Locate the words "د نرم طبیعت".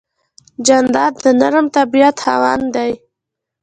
1.23-2.15